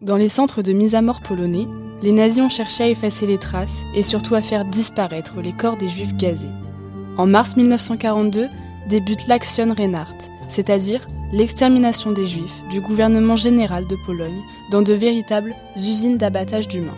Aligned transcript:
Dans 0.00 0.16
les 0.16 0.28
centres 0.28 0.62
de 0.62 0.72
mise 0.72 0.94
à 0.94 1.02
mort 1.02 1.22
polonais, 1.22 1.66
les 2.02 2.12
nazis 2.12 2.38
ont 2.38 2.48
cherché 2.48 2.84
à 2.84 2.88
effacer 2.88 3.26
les 3.26 3.36
traces 3.38 3.82
et 3.96 4.04
surtout 4.04 4.36
à 4.36 4.42
faire 4.42 4.64
disparaître 4.64 5.40
les 5.40 5.52
corps 5.52 5.76
des 5.76 5.88
juifs 5.88 6.14
gazés. 6.14 6.46
En 7.16 7.26
mars 7.26 7.56
1942 7.56 8.46
débute 8.88 9.26
l'Action 9.26 9.74
Reinhardt, 9.76 10.30
c'est-à-dire 10.48 11.08
l'extermination 11.32 12.12
des 12.12 12.26
juifs 12.26 12.62
du 12.70 12.80
gouvernement 12.80 13.34
général 13.34 13.88
de 13.88 13.96
Pologne 14.06 14.40
dans 14.70 14.82
de 14.82 14.92
véritables 14.92 15.56
usines 15.74 16.16
d'abattage 16.16 16.68
d'humains. 16.68 16.94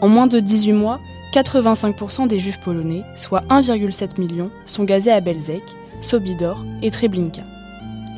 En 0.00 0.06
moins 0.06 0.28
de 0.28 0.38
18 0.38 0.74
mois, 0.74 1.00
85% 1.32 2.28
des 2.28 2.38
juifs 2.38 2.60
polonais, 2.60 3.02
soit 3.16 3.44
1,7 3.48 4.20
million, 4.20 4.52
sont 4.64 4.84
gazés 4.84 5.10
à 5.10 5.20
Belzec, 5.20 5.64
Sobidor 6.00 6.64
et 6.82 6.92
Treblinka. 6.92 7.42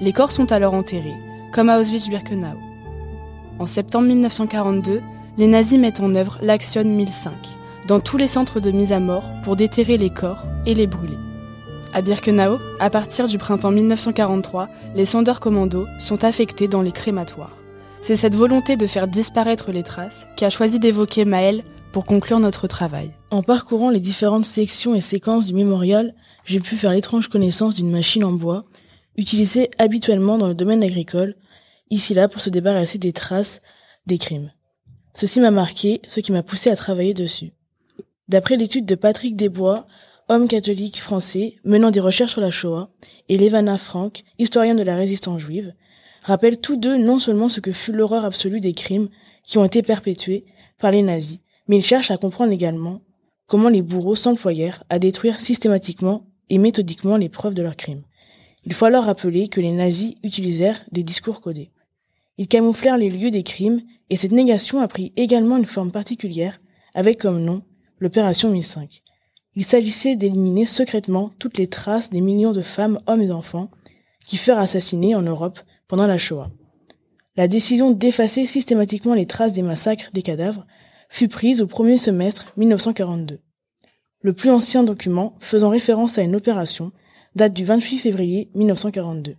Les 0.02 0.12
corps 0.12 0.30
sont 0.30 0.52
alors 0.52 0.74
enterrés, 0.74 1.16
comme 1.52 1.70
à 1.70 1.80
Auschwitz-Birkenau. 1.80 2.67
En 3.58 3.66
septembre 3.66 4.06
1942, 4.06 5.02
les 5.36 5.46
nazis 5.48 5.80
mettent 5.80 6.00
en 6.00 6.14
œuvre 6.14 6.38
l'Action 6.42 6.84
1005 6.84 7.32
dans 7.88 7.98
tous 7.98 8.16
les 8.16 8.28
centres 8.28 8.60
de 8.60 8.70
mise 8.70 8.92
à 8.92 9.00
mort 9.00 9.24
pour 9.42 9.56
déterrer 9.56 9.96
les 9.96 10.10
corps 10.10 10.44
et 10.64 10.74
les 10.74 10.86
brûler. 10.86 11.16
À 11.92 12.00
Birkenau, 12.02 12.58
à 12.78 12.90
partir 12.90 13.26
du 13.26 13.38
printemps 13.38 13.72
1943, 13.72 14.68
les 14.94 15.06
sondeurs 15.06 15.40
commandos 15.40 15.86
sont 15.98 16.22
affectés 16.22 16.68
dans 16.68 16.82
les 16.82 16.92
crématoires. 16.92 17.56
C'est 18.00 18.14
cette 18.14 18.36
volonté 18.36 18.76
de 18.76 18.86
faire 18.86 19.08
disparaître 19.08 19.72
les 19.72 19.82
traces 19.82 20.28
qui 20.36 20.44
a 20.44 20.50
choisi 20.50 20.78
d'évoquer 20.78 21.24
Maël 21.24 21.64
pour 21.90 22.04
conclure 22.04 22.38
notre 22.38 22.68
travail. 22.68 23.10
En 23.30 23.42
parcourant 23.42 23.90
les 23.90 24.00
différentes 24.00 24.44
sections 24.44 24.94
et 24.94 25.00
séquences 25.00 25.46
du 25.46 25.54
mémorial, 25.54 26.14
j'ai 26.44 26.60
pu 26.60 26.76
faire 26.76 26.92
l'étrange 26.92 27.28
connaissance 27.28 27.74
d'une 27.74 27.90
machine 27.90 28.22
en 28.22 28.32
bois, 28.32 28.64
utilisée 29.16 29.70
habituellement 29.78 30.38
dans 30.38 30.46
le 30.46 30.54
domaine 30.54 30.84
agricole, 30.84 31.34
ici 31.90 32.14
là 32.14 32.28
pour 32.28 32.40
se 32.40 32.50
débarrasser 32.50 32.98
des 32.98 33.12
traces 33.12 33.60
des 34.06 34.18
crimes. 34.18 34.52
Ceci 35.14 35.40
m'a 35.40 35.50
marqué, 35.50 36.00
ce 36.06 36.20
qui 36.20 36.32
m'a 36.32 36.42
poussé 36.42 36.70
à 36.70 36.76
travailler 36.76 37.14
dessus. 37.14 37.52
D'après 38.28 38.56
l'étude 38.56 38.86
de 38.86 38.94
Patrick 38.94 39.36
Desbois, 39.36 39.86
homme 40.28 40.48
catholique 40.48 41.00
français 41.00 41.56
menant 41.64 41.90
des 41.90 42.00
recherches 42.00 42.32
sur 42.32 42.40
la 42.40 42.50
Shoah, 42.50 42.90
et 43.28 43.38
Levana 43.38 43.78
Frank, 43.78 44.22
historien 44.38 44.74
de 44.74 44.82
la 44.82 44.94
résistance 44.94 45.40
juive, 45.40 45.74
rappellent 46.22 46.60
tous 46.60 46.76
deux 46.76 46.96
non 46.96 47.18
seulement 47.18 47.48
ce 47.48 47.60
que 47.60 47.72
fut 47.72 47.92
l'horreur 47.92 48.24
absolue 48.24 48.60
des 48.60 48.74
crimes 48.74 49.08
qui 49.44 49.58
ont 49.58 49.64
été 49.64 49.82
perpétués 49.82 50.44
par 50.78 50.90
les 50.90 51.02
nazis, 51.02 51.40
mais 51.66 51.78
ils 51.78 51.84
cherchent 51.84 52.10
à 52.10 52.18
comprendre 52.18 52.52
également 52.52 53.00
comment 53.46 53.70
les 53.70 53.82
bourreaux 53.82 54.14
s'employèrent 54.14 54.84
à 54.90 54.98
détruire 54.98 55.40
systématiquement 55.40 56.26
et 56.50 56.58
méthodiquement 56.58 57.16
les 57.16 57.28
preuves 57.28 57.54
de 57.54 57.62
leurs 57.62 57.76
crimes. 57.76 58.02
Il 58.64 58.74
faut 58.74 58.84
alors 58.84 59.04
rappeler 59.04 59.48
que 59.48 59.60
les 59.60 59.72
nazis 59.72 60.14
utilisèrent 60.22 60.84
des 60.92 61.02
discours 61.02 61.40
codés. 61.40 61.70
Ils 62.38 62.48
camouflèrent 62.48 62.98
les 62.98 63.10
lieux 63.10 63.30
des 63.30 63.42
crimes 63.42 63.82
et 64.10 64.16
cette 64.16 64.32
négation 64.32 64.80
a 64.80 64.88
pris 64.88 65.12
également 65.16 65.56
une 65.56 65.64
forme 65.64 65.90
particulière 65.90 66.60
avec 66.94 67.18
comme 67.18 67.42
nom 67.42 67.62
l'opération 67.98 68.50
1005. 68.50 69.02
Il 69.56 69.64
s'agissait 69.64 70.14
d'éliminer 70.14 70.66
secrètement 70.66 71.32
toutes 71.40 71.58
les 71.58 71.66
traces 71.66 72.10
des 72.10 72.20
millions 72.20 72.52
de 72.52 72.62
femmes, 72.62 73.00
hommes 73.08 73.22
et 73.22 73.26
d'enfants 73.26 73.70
qui 74.24 74.36
furent 74.36 74.58
assassinés 74.58 75.16
en 75.16 75.22
Europe 75.22 75.58
pendant 75.88 76.06
la 76.06 76.18
Shoah. 76.18 76.50
La 77.36 77.48
décision 77.48 77.90
d'effacer 77.90 78.46
systématiquement 78.46 79.14
les 79.14 79.26
traces 79.26 79.52
des 79.52 79.62
massacres 79.62 80.10
des 80.12 80.22
cadavres 80.22 80.66
fut 81.08 81.28
prise 81.28 81.60
au 81.60 81.66
premier 81.66 81.98
semestre 81.98 82.52
1942. 82.56 83.40
Le 84.20 84.32
plus 84.32 84.50
ancien 84.50 84.84
document 84.84 85.34
faisant 85.40 85.70
référence 85.70 86.18
à 86.18 86.22
une 86.22 86.36
opération 86.36 86.92
date 87.34 87.52
du 87.52 87.64
28 87.64 87.98
février 87.98 88.50
1942. 88.54 89.36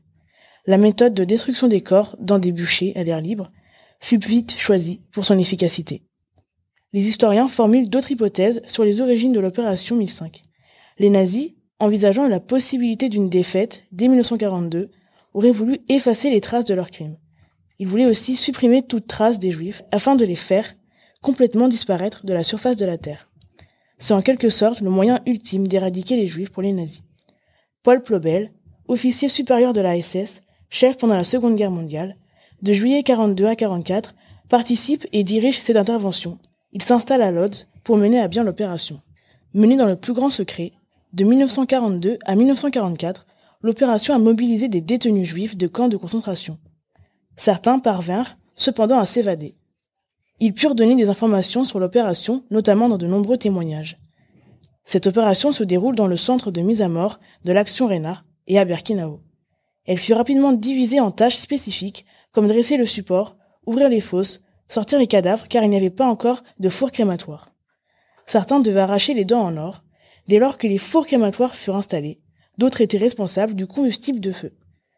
La 0.66 0.78
méthode 0.78 1.14
de 1.14 1.24
destruction 1.24 1.68
des 1.68 1.82
corps 1.82 2.16
dans 2.20 2.40
des 2.40 2.52
bûchers 2.52 2.94
à 2.96 3.04
l'air 3.04 3.22
libre 3.22 3.52
fut 4.00 4.20
vite 4.20 4.56
choisie 4.58 5.02
pour 5.12 5.26
son 5.26 5.38
efficacité 5.38 6.04
les 6.94 7.08
historiens 7.08 7.48
formulent 7.48 7.90
d'autres 7.90 8.12
hypothèses 8.12 8.62
sur 8.66 8.84
les 8.84 9.02
origines 9.02 9.34
de 9.34 9.40
l'opération 9.40 9.96
1005. 9.96 10.42
Les 10.98 11.10
nazis, 11.10 11.52
envisageant 11.80 12.28
la 12.28 12.40
possibilité 12.40 13.10
d'une 13.10 13.30
défaite 13.30 13.84
dès 13.92 14.08
1942, 14.08 14.90
auraient 15.34 15.52
voulu 15.52 15.80
effacer 15.88 16.30
les 16.30 16.42
traces 16.42 16.66
de 16.66 16.74
leurs 16.74 16.90
crimes. 16.90 17.18
Ils 17.78 17.88
voulaient 17.88 18.08
aussi 18.08 18.36
supprimer 18.36 18.82
toute 18.82 19.08
trace 19.08 19.40
des 19.40 19.52
juifs 19.52 19.84
afin 19.92 20.16
de 20.16 20.26
les 20.26 20.36
faire 20.36 20.76
complètement 21.22 21.68
disparaître 21.68 22.26
de 22.26 22.34
la 22.34 22.44
surface 22.44 22.76
de 22.76 22.86
la 22.86 22.98
Terre. 22.98 23.30
C'est 24.00 24.14
en 24.14 24.22
quelque 24.22 24.50
sorte 24.50 24.82
le 24.82 24.90
moyen 24.90 25.20
ultime 25.26 25.68
d'éradiquer 25.68 26.16
les 26.16 26.28
juifs 26.28 26.50
pour 26.50 26.64
les 26.64 26.74
nazis. 26.74 27.04
Paul 27.84 28.02
Plobel, 28.02 28.52
officier 28.88 29.30
supérieur 29.30 29.74
de 29.74 29.82
la 29.82 30.02
SS, 30.02 30.42
chef 30.70 30.98
pendant 30.98 31.16
la 31.16 31.24
Seconde 31.24 31.56
Guerre 31.56 31.72
mondiale, 31.72 32.16
de 32.62 32.74
juillet 32.74 33.04
42 33.04 33.46
à 33.46 33.56
44, 33.56 34.16
participe 34.50 35.08
et 35.14 35.24
dirige 35.24 35.60
cette 35.60 35.78
intervention 35.78 36.38
il 36.72 36.84
s'installe 36.84 37.22
à 37.22 37.32
Lodz 37.32 37.68
pour 37.84 37.98
mener 37.98 38.20
à 38.20 38.28
bien 38.28 38.44
l'opération. 38.44 39.02
Menée 39.54 39.78
dans 39.78 39.88
le 39.88 39.96
plus 39.96 40.14
grand 40.14 40.30
secret, 40.30 40.74
de 41.14 41.24
1942 41.24 42.20
à 42.26 42.36
1944, 42.36 43.26
l'opération 43.62 44.14
a 44.14 44.20
mobilisé 44.20 44.68
des 44.68 44.82
détenus 44.82 45.28
juifs 45.28 45.58
de 45.58 45.68
camps 45.68 45.88
de 45.88 45.98
concentration. 45.98 46.58
Certains 47.36 47.80
parvinrent 47.80 48.38
cependant 48.56 49.00
à 49.00 49.06
s'évader. 49.06 49.56
Ils 50.40 50.54
purent 50.54 50.76
donner 50.76 50.96
des 50.96 51.10
informations 51.10 51.64
sur 51.64 51.80
l'opération, 51.80 52.44
notamment 52.52 52.88
dans 52.88 52.98
de 52.98 53.08
nombreux 53.08 53.38
témoignages. 53.38 53.98
Cette 54.86 55.08
opération 55.08 55.52
se 55.52 55.64
déroule 55.64 55.96
dans 55.96 56.08
le 56.08 56.16
centre 56.16 56.52
de 56.52 56.62
mise 56.62 56.82
à 56.82 56.88
mort 56.88 57.20
de 57.46 57.52
l'action 57.52 57.88
Reinhardt 57.88 58.24
et 58.48 58.60
à 58.60 58.66
Birkenau. 58.66 59.20
Elle 59.86 59.98
fut 59.98 60.14
rapidement 60.14 60.54
divisée 60.54 61.00
en 61.00 61.12
tâches 61.12 61.38
spécifiques 61.38 62.06
comme 62.32 62.48
dresser 62.48 62.78
le 62.78 62.86
support, 62.86 63.38
ouvrir 63.66 63.90
les 63.90 64.02
fosses, 64.02 64.42
sortir 64.68 65.00
les 65.00 65.08
cadavres 65.08 65.48
car 65.48 65.64
il 65.64 65.70
n'y 65.70 65.78
avait 65.78 65.90
pas 65.90 66.06
encore 66.06 66.44
de 66.60 66.70
four 66.70 66.92
crématoire. 66.92 67.54
Certains 68.26 68.60
devaient 68.60 68.82
arracher 68.82 69.14
les 69.14 69.26
dents 69.26 69.42
en 69.42 69.58
or, 69.58 69.84
dès 70.28 70.38
lors 70.38 70.58
que 70.58 70.68
les 70.68 70.78
fours 70.78 71.08
crématoires 71.08 71.56
furent 71.56 71.78
installés, 71.78 72.22
d'autres 72.58 72.82
étaient 72.82 72.98
responsables 72.98 73.56
du 73.56 73.66
combustible 73.66 74.20
de 74.20 74.32
feu. 74.32 74.54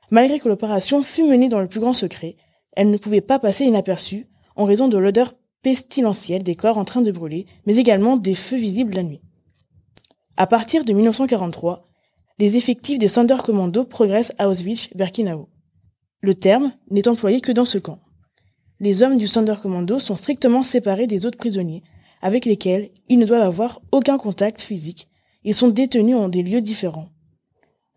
Malgré 0.09 0.39
que 0.39 0.49
l'opération 0.49 1.03
fut 1.03 1.23
menée 1.23 1.47
dans 1.47 1.61
le 1.61 1.69
plus 1.69 1.79
grand 1.79 1.93
secret, 1.93 2.35
elle 2.75 2.91
ne 2.91 2.97
pouvait 2.97 3.21
pas 3.21 3.39
passer 3.39 3.63
inaperçue 3.63 4.27
en 4.57 4.65
raison 4.65 4.89
de 4.89 4.97
l'odeur 4.97 5.33
pestilentielle 5.61 6.43
des 6.43 6.55
corps 6.55 6.77
en 6.77 6.85
train 6.85 7.01
de 7.01 7.11
brûler, 7.11 7.45
mais 7.65 7.77
également 7.77 8.17
des 8.17 8.35
feux 8.35 8.57
visibles 8.57 8.95
la 8.95 9.03
nuit. 9.03 9.21
À 10.37 10.47
partir 10.47 10.83
de 10.83 10.91
1943, 10.91 11.90
les 12.41 12.57
effectifs 12.57 12.97
des 12.97 13.07
Sonderkommando 13.07 13.85
progressent 13.85 14.33
à 14.39 14.49
Auschwitz-Birkenau. 14.49 15.47
Le 16.21 16.33
terme 16.33 16.73
n'est 16.89 17.07
employé 17.07 17.39
que 17.39 17.51
dans 17.51 17.65
ce 17.65 17.77
camp 17.77 17.99
les 18.79 19.03
hommes 19.03 19.17
du 19.17 19.27
Sonderkommando 19.27 19.99
sont 19.99 20.15
strictement 20.15 20.63
séparés 20.63 21.05
des 21.05 21.27
autres 21.27 21.37
prisonniers, 21.37 21.83
avec 22.19 22.45
lesquels 22.45 22.89
ils 23.09 23.19
ne 23.19 23.27
doivent 23.27 23.43
avoir 23.43 23.79
aucun 23.91 24.17
contact 24.17 24.59
physique 24.59 25.07
et 25.43 25.53
sont 25.53 25.67
détenus 25.67 26.15
en 26.15 26.29
des 26.29 26.41
lieux 26.41 26.61
différents. 26.61 27.09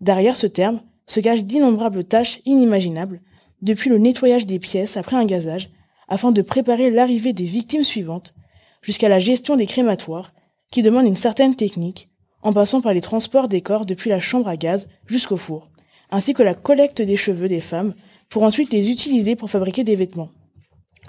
Derrière 0.02 0.36
ce 0.36 0.46
terme 0.46 0.82
se 1.06 1.20
cachent 1.20 1.46
d'innombrables 1.46 2.04
tâches 2.04 2.42
inimaginables, 2.44 3.22
depuis 3.62 3.88
le 3.88 3.96
nettoyage 3.96 4.44
des 4.44 4.58
pièces 4.58 4.98
après 4.98 5.16
un 5.16 5.24
gazage, 5.24 5.70
afin 6.06 6.32
de 6.32 6.42
préparer 6.42 6.90
l'arrivée 6.90 7.32
des 7.32 7.46
victimes 7.46 7.82
suivantes, 7.82 8.34
jusqu'à 8.82 9.08
la 9.08 9.20
gestion 9.20 9.56
des 9.56 9.64
crématoires, 9.64 10.34
qui 10.70 10.82
demande 10.82 11.06
une 11.06 11.16
certaine 11.16 11.56
technique, 11.56 12.10
en 12.44 12.52
passant 12.52 12.80
par 12.80 12.94
les 12.94 13.00
transports 13.00 13.48
des 13.48 13.62
corps 13.62 13.86
depuis 13.86 14.10
la 14.10 14.20
chambre 14.20 14.48
à 14.48 14.56
gaz 14.56 14.86
jusqu'au 15.06 15.38
four, 15.38 15.70
ainsi 16.10 16.34
que 16.34 16.42
la 16.42 16.54
collecte 16.54 17.02
des 17.02 17.16
cheveux 17.16 17.48
des 17.48 17.62
femmes 17.62 17.94
pour 18.28 18.42
ensuite 18.44 18.72
les 18.72 18.90
utiliser 18.90 19.34
pour 19.34 19.50
fabriquer 19.50 19.82
des 19.82 19.96
vêtements. 19.96 20.30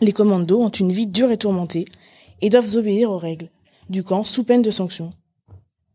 Les 0.01 0.13
commandos 0.13 0.61
ont 0.61 0.69
une 0.69 0.91
vie 0.91 1.07
dure 1.07 1.31
et 1.31 1.37
tourmentée 1.37 1.85
et 2.41 2.49
doivent 2.49 2.75
obéir 2.75 3.11
aux 3.11 3.17
règles 3.17 3.49
du 3.89 4.03
camp 4.03 4.23
sous 4.23 4.43
peine 4.43 4.61
de 4.61 4.71
sanctions. 4.71 5.11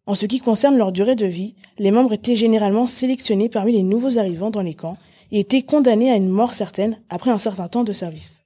En 0.07 0.15
ce 0.15 0.27
qui 0.27 0.41
concerne 0.41 0.77
leur 0.77 0.93
durée 0.93 1.17
de 1.17 1.27
vie, 1.27 1.55
les 1.79 1.91
membres 1.91 2.13
étaient 2.13 2.37
généralement 2.37 2.87
sélectionnés 2.87 3.49
parmi 3.49 3.73
les 3.73 3.83
nouveaux 3.83 4.19
arrivants 4.19 4.51
dans 4.51 4.63
les 4.63 4.75
camps 4.75 4.97
et 5.33 5.41
étaient 5.41 5.63
condamnés 5.63 6.11
à 6.11 6.17
une 6.17 6.29
mort 6.29 6.55
certaine 6.55 7.01
après 7.09 7.31
un 7.31 7.39
certain 7.39 7.69
temps 7.69 7.85
de 7.85 7.93
service. 7.93 8.45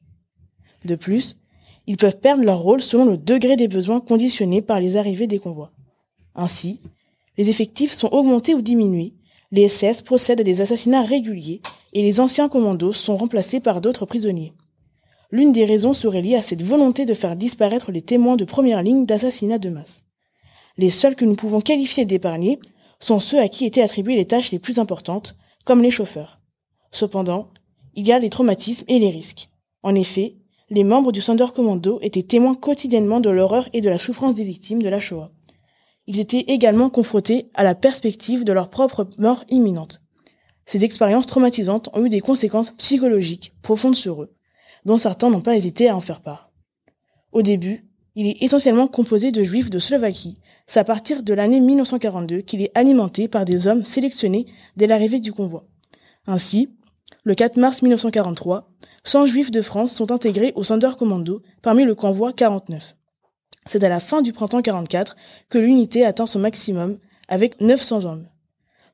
De 0.84 0.94
plus, 0.94 1.36
ils 1.86 1.96
peuvent 1.96 2.18
perdre 2.18 2.44
leur 2.44 2.60
rôle 2.60 2.82
selon 2.82 3.04
le 3.04 3.18
degré 3.18 3.56
des 3.56 3.68
besoins 3.68 4.00
conditionnés 4.00 4.62
par 4.62 4.80
les 4.80 4.96
arrivées 4.96 5.26
des 5.26 5.38
convois. 5.38 5.72
Ainsi, 6.34 6.80
les 7.36 7.48
effectifs 7.48 7.92
sont 7.92 8.12
augmentés 8.12 8.54
ou 8.54 8.62
diminués, 8.62 9.14
les 9.52 9.68
SS 9.68 10.02
procèdent 10.02 10.40
à 10.40 10.44
des 10.44 10.60
assassinats 10.60 11.02
réguliers 11.02 11.60
et 11.92 12.02
les 12.02 12.18
anciens 12.20 12.48
commandos 12.48 12.92
sont 12.92 13.16
remplacés 13.16 13.60
par 13.60 13.80
d'autres 13.80 14.06
prisonniers. 14.06 14.52
L'une 15.30 15.52
des 15.52 15.64
raisons 15.64 15.92
serait 15.92 16.22
liée 16.22 16.36
à 16.36 16.42
cette 16.42 16.62
volonté 16.62 17.04
de 17.04 17.14
faire 17.14 17.36
disparaître 17.36 17.92
les 17.92 18.02
témoins 18.02 18.36
de 18.36 18.44
première 18.44 18.82
ligne 18.82 19.06
d'assassinats 19.06 19.58
de 19.58 19.68
masse. 19.68 20.04
Les 20.76 20.90
seuls 20.90 21.16
que 21.16 21.24
nous 21.24 21.36
pouvons 21.36 21.60
qualifier 21.60 22.04
d'épargnés 22.04 22.58
sont 22.98 23.20
ceux 23.20 23.38
à 23.40 23.48
qui 23.48 23.64
étaient 23.64 23.82
attribuées 23.82 24.16
les 24.16 24.26
tâches 24.26 24.50
les 24.50 24.58
plus 24.58 24.78
importantes, 24.78 25.36
comme 25.64 25.82
les 25.82 25.90
chauffeurs. 25.90 26.40
Cependant, 26.90 27.48
il 27.94 28.06
y 28.06 28.12
a 28.12 28.18
les 28.18 28.30
traumatismes 28.30 28.84
et 28.88 28.98
les 28.98 29.10
risques. 29.10 29.48
En 29.82 29.94
effet, 29.94 30.36
les 30.70 30.84
membres 30.84 31.12
du 31.12 31.20
Sonderkommando 31.20 31.98
étaient 32.02 32.22
témoins 32.22 32.54
quotidiennement 32.54 33.20
de 33.20 33.30
l'horreur 33.30 33.68
et 33.72 33.80
de 33.80 33.90
la 33.90 33.98
souffrance 33.98 34.34
des 34.34 34.44
victimes 34.44 34.82
de 34.82 34.88
la 34.88 35.00
Shoah. 35.00 35.30
Ils 36.06 36.20
étaient 36.20 36.44
également 36.48 36.90
confrontés 36.90 37.50
à 37.54 37.64
la 37.64 37.74
perspective 37.74 38.44
de 38.44 38.52
leur 38.52 38.68
propre 38.68 39.08
mort 39.18 39.44
imminente. 39.48 40.02
Ces 40.66 40.84
expériences 40.84 41.26
traumatisantes 41.26 41.88
ont 41.92 42.04
eu 42.04 42.08
des 42.08 42.20
conséquences 42.20 42.70
psychologiques 42.72 43.52
profondes 43.62 43.96
sur 43.96 44.22
eux, 44.22 44.34
dont 44.84 44.96
certains 44.96 45.30
n'ont 45.30 45.40
pas 45.40 45.56
hésité 45.56 45.88
à 45.88 45.96
en 45.96 46.00
faire 46.00 46.20
part. 46.20 46.50
Au 47.32 47.42
début, 47.42 47.86
il 48.16 48.28
est 48.28 48.42
essentiellement 48.42 48.86
composé 48.86 49.32
de 49.32 49.42
juifs 49.42 49.70
de 49.70 49.78
Slovaquie. 49.78 50.38
C'est 50.66 50.78
à 50.78 50.84
partir 50.84 51.22
de 51.22 51.34
l'année 51.34 51.60
1942 51.60 52.42
qu'il 52.42 52.62
est 52.62 52.70
alimenté 52.74 53.26
par 53.26 53.44
des 53.44 53.66
hommes 53.66 53.84
sélectionnés 53.84 54.46
dès 54.76 54.86
l'arrivée 54.86 55.18
du 55.18 55.32
convoi. 55.32 55.66
Ainsi, 56.26 56.70
le 57.24 57.34
4 57.34 57.56
mars 57.56 57.82
1943, 57.82 58.70
100 59.04 59.26
juifs 59.26 59.50
de 59.50 59.62
France 59.62 59.92
sont 59.92 60.12
intégrés 60.12 60.52
au 60.54 60.62
Sonderkommando 60.62 61.42
parmi 61.60 61.84
le 61.84 61.94
convoi 61.94 62.32
49. 62.32 62.94
C'est 63.66 63.82
à 63.84 63.88
la 63.88 64.00
fin 64.00 64.22
du 64.22 64.32
printemps 64.32 64.62
44 64.62 65.16
que 65.48 65.58
l'unité 65.58 66.04
atteint 66.04 66.26
son 66.26 66.38
maximum 66.38 66.98
avec 67.28 67.60
900 67.60 68.04
hommes. 68.04 68.28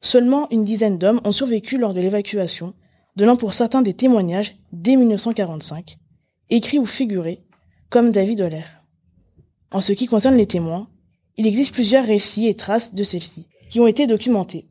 Seulement 0.01 0.49
une 0.51 0.65
dizaine 0.65 0.99
d'hommes 0.99 1.21
ont 1.25 1.33
survécu 1.33 1.77
lors 1.77 1.93
de 1.93 2.01
l'évacuation, 2.01 2.75
donnant 3.17 3.37
pour 3.37 3.55
certains 3.55 3.83
des 3.83 3.95
témoignages 3.95 4.57
dès 4.73 4.97
1945, 4.97 5.99
écrits 6.49 6.79
ou 6.79 6.87
figurés, 6.87 7.43
comme 7.91 8.13
David 8.13 8.41
Holler. 8.41 8.65
En 9.73 9.81
ce 9.81 9.93
qui 9.93 10.07
concerne 10.07 10.37
les 10.37 10.47
témoins, 10.47 10.89
il 11.37 11.47
existe 11.47 11.75
plusieurs 11.75 12.05
récits 12.05 12.47
et 12.47 12.55
traces 12.55 12.95
de 12.95 13.03
celles-ci, 13.03 13.47
qui 13.69 13.81
ont 13.81 13.87
été 13.87 14.07
documentés. 14.07 14.69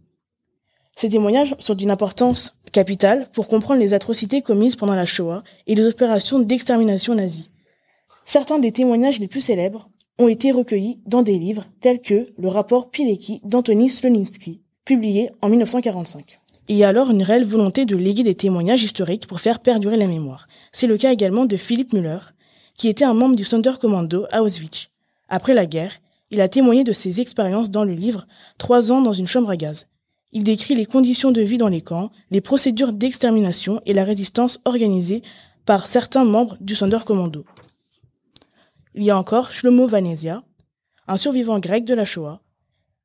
Ces 0.95 1.09
témoignages 1.09 1.55
sont 1.59 1.75
d'une 1.75 1.91
importance 1.91 2.55
capitale 2.71 3.29
pour 3.31 3.47
comprendre 3.47 3.79
les 3.79 3.93
atrocités 3.93 4.41
commises 4.41 4.75
pendant 4.75 4.95
la 4.95 5.05
Shoah 5.05 5.43
et 5.67 5.75
les 5.75 5.85
opérations 5.85 6.39
d'extermination 6.39 7.15
nazie. 7.15 7.49
Certains 8.29 8.59
des 8.59 8.71
témoignages 8.71 9.19
les 9.19 9.27
plus 9.27 9.41
célèbres 9.41 9.89
ont 10.19 10.27
été 10.27 10.51
recueillis 10.51 10.99
dans 11.07 11.23
des 11.23 11.39
livres 11.39 11.65
tels 11.81 11.99
que 11.99 12.27
le 12.37 12.47
rapport 12.47 12.91
Pilecki 12.91 13.41
d'Anthony 13.43 13.89
Sloninsky, 13.89 14.61
publié 14.85 15.31
en 15.41 15.49
1945. 15.49 16.39
Il 16.67 16.77
y 16.77 16.83
a 16.83 16.89
alors 16.89 17.09
une 17.09 17.23
réelle 17.23 17.43
volonté 17.43 17.85
de 17.85 17.95
léguer 17.95 18.21
des 18.21 18.35
témoignages 18.35 18.83
historiques 18.83 19.25
pour 19.25 19.39
faire 19.39 19.61
perdurer 19.61 19.97
la 19.97 20.05
mémoire. 20.05 20.47
C'est 20.71 20.85
le 20.85 20.95
cas 20.95 21.11
également 21.11 21.47
de 21.47 21.57
Philippe 21.57 21.91
Müller, 21.91 22.19
qui 22.77 22.87
était 22.87 23.03
un 23.03 23.15
membre 23.15 23.35
du 23.35 23.43
Sonderkommando 23.43 24.27
à 24.31 24.43
Auschwitz. 24.43 24.91
Après 25.27 25.55
la 25.55 25.65
guerre, 25.65 25.93
il 26.29 26.39
a 26.39 26.49
témoigné 26.49 26.83
de 26.83 26.93
ses 26.93 27.21
expériences 27.21 27.71
dans 27.71 27.83
le 27.83 27.95
livre 27.95 28.27
Trois 28.59 28.91
ans 28.91 29.01
dans 29.01 29.11
une 29.11 29.25
chambre 29.25 29.49
à 29.49 29.57
gaz. 29.57 29.87
Il 30.33 30.43
décrit 30.43 30.75
les 30.75 30.85
conditions 30.85 31.31
de 31.31 31.41
vie 31.41 31.57
dans 31.57 31.67
les 31.67 31.81
camps, 31.81 32.11
les 32.29 32.41
procédures 32.41 32.93
d'extermination 32.93 33.81
et 33.87 33.93
la 33.93 34.03
résistance 34.03 34.59
organisée 34.65 35.23
par 35.65 35.87
certains 35.87 36.25
membres 36.25 36.57
du 36.61 36.75
Sonderkommando. 36.75 37.43
Il 38.99 39.05
y 39.05 39.11
a 39.11 39.17
encore 39.17 39.53
Shlomo 39.53 39.87
Vanesia, 39.87 40.43
un 41.07 41.15
survivant 41.15 41.57
grec 41.59 41.85
de 41.85 41.93
la 41.93 42.03
Shoah, 42.03 42.41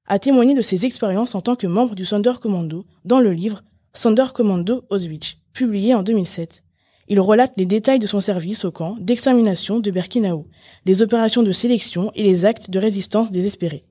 a 0.07 0.19
témoigné 0.19 0.53
de 0.53 0.61
ses 0.61 0.87
expériences 0.87 1.37
en 1.37 1.41
tant 1.41 1.55
que 1.55 1.69
membre 1.69 1.95
du 1.95 2.05
Sonderkommando 2.05 2.85
dans 3.05 3.21
le 3.21 3.33
livre 3.33 3.63
Sonderkommando 3.93 4.87
Auschwitz, 4.91 5.37
publié 5.53 5.95
en 5.95 6.03
2007. 6.03 6.65
Il 7.07 7.21
relate 7.21 7.53
les 7.57 7.65
détails 7.65 8.01
de 8.01 8.09
son 8.09 8.19
service 8.19 8.65
au 8.65 8.73
camp 8.73 8.97
d'extermination 8.99 9.79
de 9.79 9.89
Birkenau, 9.93 10.49
les 10.85 11.01
opérations 11.01 11.45
de 11.45 11.53
sélection 11.53 12.11
et 12.17 12.25
les 12.25 12.45
actes 12.45 12.71
de 12.71 12.81
résistance 12.81 13.31
désespérés. 13.31 13.85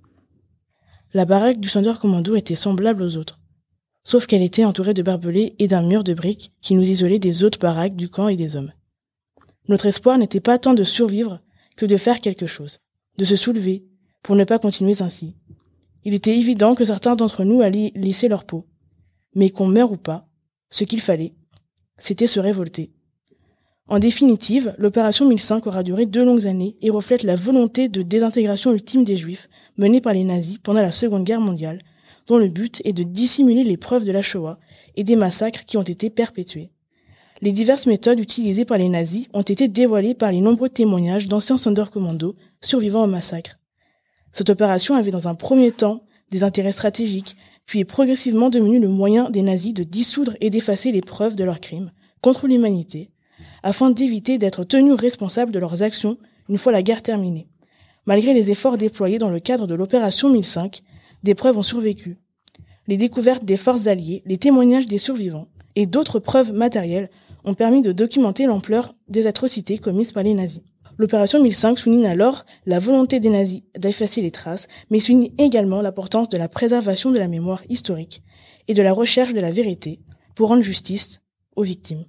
La 1.13 1.23
baraque 1.23 1.61
du 1.61 1.69
Sonderkommando 1.69 2.35
était 2.35 2.55
semblable 2.55 3.01
aux 3.01 3.15
autres, 3.15 3.39
sauf 4.03 4.27
qu'elle 4.27 4.43
était 4.43 4.65
entourée 4.65 4.93
de 4.93 5.03
barbelés 5.03 5.55
et 5.57 5.69
d'un 5.69 5.83
mur 5.83 6.03
de 6.03 6.13
briques 6.13 6.51
qui 6.59 6.75
nous 6.75 6.83
isolait 6.83 7.19
des 7.19 7.45
autres 7.45 7.59
baraques 7.59 7.95
du 7.95 8.09
camp 8.09 8.27
et 8.27 8.35
des 8.35 8.57
hommes. 8.57 8.73
Notre 9.69 9.85
espoir 9.85 10.17
n'était 10.17 10.41
pas 10.41 10.59
tant 10.59 10.73
de 10.73 10.83
survivre 10.83 11.39
que 11.75 11.85
de 11.85 11.97
faire 11.97 12.21
quelque 12.21 12.47
chose, 12.47 12.79
de 13.17 13.25
se 13.25 13.35
soulever, 13.35 13.85
pour 14.21 14.35
ne 14.35 14.43
pas 14.43 14.59
continuer 14.59 15.01
ainsi. 15.01 15.35
Il 16.05 16.13
était 16.13 16.37
évident 16.37 16.75
que 16.75 16.85
certains 16.85 17.15
d'entre 17.15 17.43
nous 17.43 17.61
allaient 17.61 17.91
laisser 17.95 18.27
leur 18.27 18.45
peau. 18.45 18.65
Mais 19.35 19.49
qu'on 19.49 19.67
meure 19.67 19.91
ou 19.91 19.97
pas, 19.97 20.27
ce 20.69 20.83
qu'il 20.83 21.01
fallait, 21.01 21.33
c'était 21.97 22.27
se 22.27 22.39
révolter. 22.39 22.91
En 23.87 23.99
définitive, 23.99 24.73
l'opération 24.77 25.27
1005 25.27 25.67
aura 25.67 25.83
duré 25.83 26.05
deux 26.05 26.23
longues 26.23 26.47
années 26.47 26.77
et 26.81 26.89
reflète 26.89 27.23
la 27.23 27.35
volonté 27.35 27.89
de 27.89 28.01
désintégration 28.01 28.71
ultime 28.71 29.03
des 29.03 29.17
Juifs 29.17 29.49
menée 29.77 30.01
par 30.01 30.13
les 30.13 30.23
nazis 30.23 30.57
pendant 30.57 30.81
la 30.81 30.91
Seconde 30.91 31.25
Guerre 31.25 31.41
mondiale, 31.41 31.79
dont 32.27 32.37
le 32.37 32.47
but 32.47 32.81
est 32.85 32.93
de 32.93 33.03
dissimuler 33.03 33.63
les 33.63 33.77
preuves 33.77 34.05
de 34.05 34.11
la 34.11 34.21
Shoah 34.21 34.59
et 34.95 35.03
des 35.03 35.15
massacres 35.15 35.65
qui 35.65 35.77
ont 35.77 35.83
été 35.83 36.09
perpétués. 36.09 36.71
Les 37.43 37.51
diverses 37.51 37.87
méthodes 37.87 38.21
utilisées 38.21 38.63
par 38.63 38.77
les 38.77 38.87
nazis 38.87 39.27
ont 39.33 39.41
été 39.41 39.67
dévoilées 39.67 40.13
par 40.13 40.31
les 40.31 40.39
nombreux 40.39 40.69
témoignages 40.69 41.27
d'anciens 41.27 41.57
Sonderkommando 41.57 42.37
survivant 42.61 43.03
au 43.03 43.07
massacre. 43.07 43.59
Cette 44.31 44.49
opération 44.49 44.95
avait 44.95 45.11
dans 45.11 45.27
un 45.27 45.35
premier 45.35 45.73
temps 45.73 46.05
des 46.31 46.45
intérêts 46.45 46.71
stratégiques, 46.71 47.35
puis 47.65 47.81
est 47.81 47.85
progressivement 47.85 48.49
devenue 48.49 48.79
le 48.79 48.87
moyen 48.87 49.29
des 49.29 49.41
nazis 49.41 49.73
de 49.73 49.83
dissoudre 49.83 50.37
et 50.39 50.49
d'effacer 50.49 50.93
les 50.93 51.01
preuves 51.01 51.35
de 51.35 51.43
leurs 51.43 51.59
crimes 51.59 51.91
contre 52.21 52.47
l'humanité, 52.47 53.11
afin 53.61 53.91
d'éviter 53.91 54.37
d'être 54.37 54.63
tenus 54.63 54.93
responsables 54.93 55.51
de 55.51 55.59
leurs 55.59 55.83
actions 55.83 56.17
une 56.47 56.57
fois 56.57 56.71
la 56.71 56.81
guerre 56.81 57.01
terminée. 57.01 57.49
Malgré 58.05 58.33
les 58.33 58.51
efforts 58.51 58.77
déployés 58.77 59.19
dans 59.19 59.27
le 59.27 59.41
cadre 59.41 59.67
de 59.67 59.75
l'opération 59.75 60.29
1005, 60.29 60.81
des 61.23 61.35
preuves 61.35 61.57
ont 61.57 61.61
survécu. 61.61 62.19
Les 62.87 62.95
découvertes 62.95 63.43
des 63.43 63.57
forces 63.57 63.87
alliées, 63.87 64.23
les 64.25 64.37
témoignages 64.37 64.87
des 64.87 64.97
survivants 64.97 65.49
et 65.75 65.87
d'autres 65.87 66.19
preuves 66.19 66.53
matérielles 66.53 67.09
ont 67.43 67.53
permis 67.53 67.81
de 67.81 67.91
documenter 67.91 68.45
l'ampleur 68.45 68.95
des 69.07 69.27
atrocités 69.27 69.77
commises 69.77 70.11
par 70.11 70.23
les 70.23 70.33
nazis. 70.33 70.61
L'opération 70.97 71.41
1005 71.41 71.79
souligne 71.79 72.05
alors 72.05 72.45
la 72.65 72.79
volonté 72.79 73.19
des 73.19 73.29
nazis 73.29 73.63
d'effacer 73.77 74.21
les 74.21 74.31
traces, 74.31 74.67
mais 74.89 74.99
souligne 74.99 75.31
également 75.37 75.81
l'importance 75.81 76.29
de 76.29 76.37
la 76.37 76.47
préservation 76.47 77.11
de 77.11 77.19
la 77.19 77.27
mémoire 77.27 77.63
historique 77.69 78.21
et 78.67 78.73
de 78.73 78.83
la 78.83 78.93
recherche 78.93 79.33
de 79.33 79.39
la 79.39 79.51
vérité 79.51 79.99
pour 80.35 80.49
rendre 80.49 80.61
justice 80.61 81.19
aux 81.55 81.63
victimes. 81.63 82.05